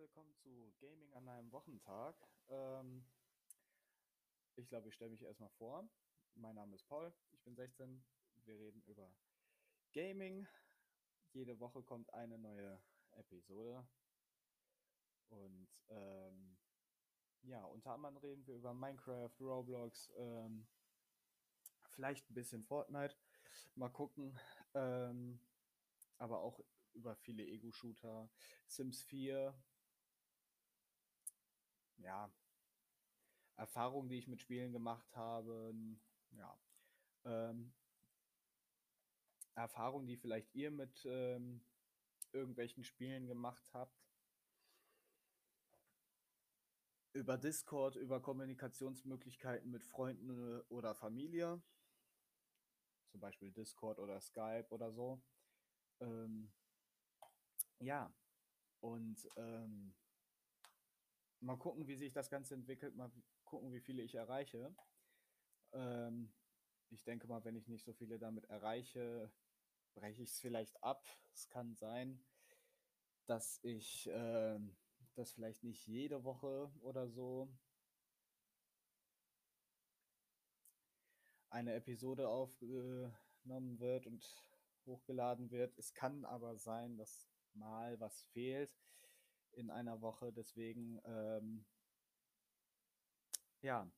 [0.00, 2.16] willkommen zu Gaming an einem Wochentag.
[2.48, 3.04] Ähm,
[4.56, 5.86] ich glaube, ich stelle mich erstmal vor.
[6.36, 8.02] Mein Name ist Paul, ich bin 16.
[8.46, 9.12] Wir reden über
[9.92, 10.48] Gaming.
[11.34, 13.86] Jede Woche kommt eine neue Episode.
[15.28, 16.56] Und ähm,
[17.42, 20.66] ja, unter anderem reden wir über Minecraft, Roblox, ähm,
[21.90, 23.16] vielleicht ein bisschen Fortnite.
[23.74, 24.40] Mal gucken.
[24.72, 25.38] Ähm,
[26.16, 28.30] aber auch über viele Ego-Shooter,
[28.66, 29.54] Sims 4,
[32.02, 32.32] ja,
[33.56, 35.74] Erfahrungen, die ich mit Spielen gemacht habe,
[36.32, 36.58] ja,
[37.24, 37.72] ähm,
[39.54, 41.60] Erfahrungen, die vielleicht ihr mit ähm,
[42.32, 44.00] irgendwelchen Spielen gemacht habt.
[47.12, 51.60] Über Discord, über Kommunikationsmöglichkeiten mit Freunden äh, oder Familie.
[53.10, 55.20] Zum Beispiel Discord oder Skype oder so.
[56.00, 56.52] Ähm,
[57.80, 58.14] ja,
[58.80, 59.94] und ähm,
[61.40, 63.10] mal gucken, wie sich das Ganze entwickelt, mal
[63.44, 64.74] gucken, wie viele ich erreiche.
[65.72, 66.32] Ähm,
[66.90, 69.30] ich denke mal, wenn ich nicht so viele damit erreiche,
[69.94, 71.06] breche ich es vielleicht ab.
[71.32, 72.22] Es kann sein,
[73.26, 74.58] dass ich äh,
[75.14, 77.48] das vielleicht nicht jede Woche oder so
[81.50, 84.24] eine Episode aufgenommen wird und
[84.86, 85.76] hochgeladen wird.
[85.78, 88.72] Es kann aber sein, dass mal was fehlt
[89.52, 90.32] in einer Woche.
[90.32, 91.64] Deswegen, ähm,
[93.62, 93.90] ja,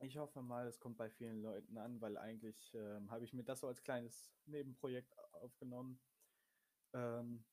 [0.00, 3.42] ich hoffe mal, es kommt bei vielen Leuten an, weil eigentlich ähm, habe ich mir
[3.42, 6.00] das so als kleines Nebenprojekt aufgenommen.
[6.92, 7.44] Ähm,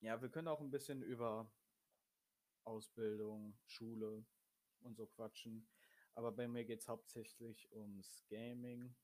[0.00, 1.50] ja, wir können auch ein bisschen über
[2.64, 4.24] Ausbildung, Schule
[4.80, 5.68] und so quatschen.
[6.14, 8.94] Aber bei mir geht es hauptsächlich ums Gaming,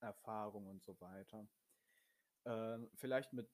[0.00, 1.46] Erfahrung und so weiter.
[2.46, 3.50] Ähm, vielleicht mit,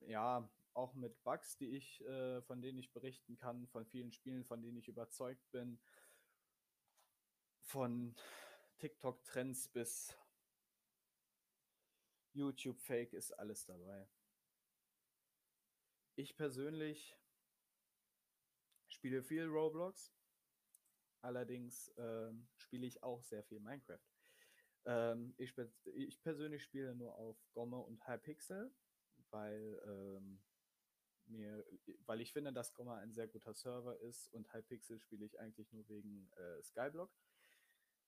[0.00, 4.44] ja, auch mit Bugs, die ich, äh, von denen ich berichten kann, von vielen Spielen,
[4.44, 5.80] von denen ich überzeugt bin,
[7.62, 8.14] von
[8.78, 10.14] TikTok-Trends bis
[12.34, 14.06] YouTube-Fake ist alles dabei.
[16.14, 17.16] Ich persönlich
[18.88, 20.12] spiele viel Roblox,
[21.22, 24.00] allerdings äh, spiele ich auch sehr viel Minecraft.
[24.84, 25.54] Ähm, ich,
[25.94, 28.72] ich, persönlich spiele nur auf Gomme und Hypixel,
[29.30, 30.40] weil ähm,
[31.28, 31.64] mir,
[32.06, 35.72] weil ich finde, dass Gomme ein sehr guter Server ist und Hypixel spiele ich eigentlich
[35.72, 37.10] nur wegen äh, Skyblock.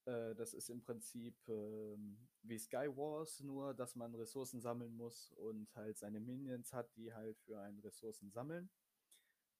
[0.04, 1.96] Äh, das ist im Prinzip äh,
[2.42, 7.38] wie Skywars, nur dass man Ressourcen sammeln muss und halt seine Minions hat, die halt
[7.40, 8.70] für einen Ressourcen sammeln.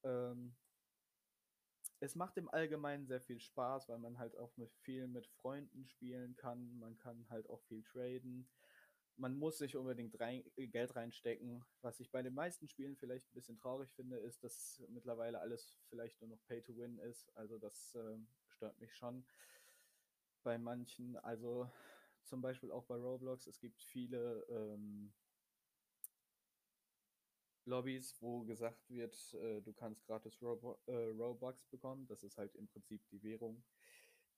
[0.05, 0.57] Ähm,
[2.01, 5.85] es macht im Allgemeinen sehr viel Spaß, weil man halt auch mit viel mit Freunden
[5.85, 6.79] spielen kann.
[6.79, 8.49] Man kann halt auch viel traden.
[9.21, 11.65] Man muss nicht unbedingt rein, äh, Geld reinstecken.
[11.83, 15.77] Was ich bei den meisten Spielen vielleicht ein bisschen traurig finde, ist, dass mittlerweile alles
[15.89, 17.29] vielleicht nur noch Pay to Win ist.
[17.37, 19.27] Also das äh, stört mich schon
[20.45, 21.17] bei manchen.
[21.17, 21.69] Also
[22.27, 23.49] zum Beispiel auch bei Roblox.
[23.49, 25.13] Es gibt viele ähm,
[27.65, 32.07] Lobbys, wo gesagt wird, äh, du kannst gratis Robo äh, Robux bekommen.
[32.07, 33.65] Das ist halt im Prinzip die Währung,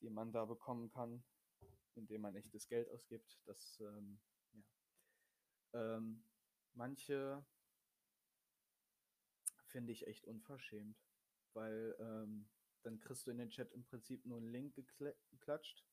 [0.00, 1.22] die man da bekommen kann,
[1.96, 3.38] indem man echtes Geld ausgibt.
[3.44, 4.19] Das, ähm.
[5.72, 6.25] Ähm,
[6.75, 7.44] manche
[9.66, 10.98] finde ich echt unverschämt,
[11.53, 12.48] weil ähm,
[12.82, 15.84] dann kriegst du in den Chat im Prinzip nur einen Link geklatscht.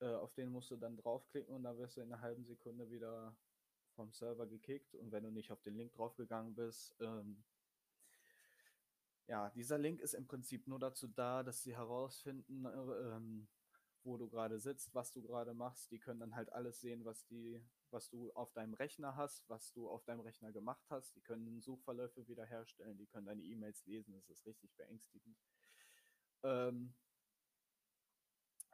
[0.00, 2.90] Äh, auf den musst du dann draufklicken und dann wirst du in einer halben Sekunde
[2.90, 3.36] wieder
[3.94, 7.42] vom Server gekickt und wenn du nicht auf den Link draufgegangen bist, ähm,
[9.26, 13.48] ja, dieser Link ist im Prinzip nur dazu da, dass sie herausfinden, äh, ähm,
[14.08, 15.90] wo du gerade sitzt, was du gerade machst.
[15.90, 19.72] Die können dann halt alles sehen, was die, was du auf deinem Rechner hast, was
[19.72, 21.14] du auf deinem Rechner gemacht hast.
[21.14, 24.14] Die können Suchverläufe wiederherstellen, die können deine E-Mails lesen.
[24.14, 25.36] Das ist richtig beängstigend.
[26.42, 26.94] Ähm,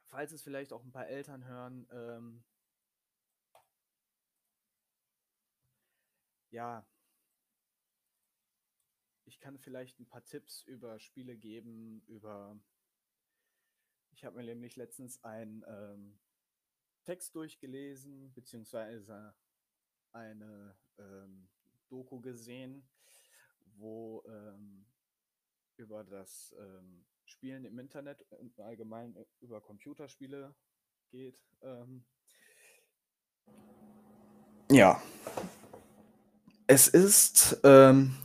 [0.07, 2.43] falls es vielleicht auch ein paar Eltern hören, ähm,
[6.51, 6.85] ja,
[9.25, 12.57] ich kann vielleicht ein paar Tipps über Spiele geben, über.
[14.15, 16.17] Ich habe mir nämlich letztens einen ähm,
[17.03, 19.35] Text durchgelesen, beziehungsweise
[20.13, 21.49] eine ähm,
[21.89, 22.87] Doku gesehen,
[23.75, 24.85] wo ähm,
[25.75, 30.55] über das ähm, Spielen im Internet und allgemein über Computerspiele
[31.09, 31.37] geht.
[31.61, 32.05] Ähm.
[34.71, 35.03] ja,
[36.67, 38.15] es ist ähm,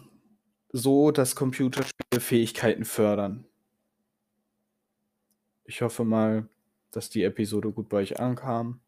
[0.73, 3.45] so, dass Computerspiele Fähigkeiten fördern.
[5.71, 6.49] Ich hoffe mal,
[6.91, 8.81] dass die Episode gut bei euch ankam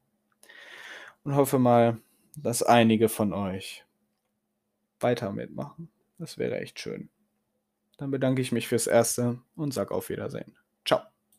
[1.23, 1.99] und hoffe mal,
[2.37, 3.85] dass einige von euch
[4.99, 5.93] weiter mitmachen.
[6.19, 7.09] Das wäre echt schön.
[7.99, 10.57] Dann bedanke ich mich fürs Erste und sag auf Wiedersehen.
[10.85, 11.12] Ciao.